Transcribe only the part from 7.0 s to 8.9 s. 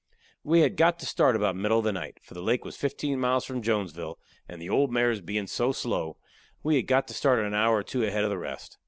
to start an hour or two ahead of the rest.